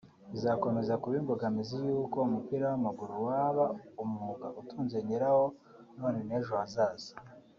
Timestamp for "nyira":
5.07-5.27